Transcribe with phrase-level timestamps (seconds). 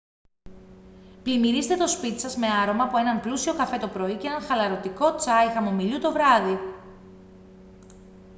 [1.23, 5.15] πλημμυρίστε το σπίτι σας με άρωμα από έναν πλούσιο καφέ το πρωί και ένα χαλαρωτικό
[5.15, 6.57] τσάι χαμομηλιού το βράδυ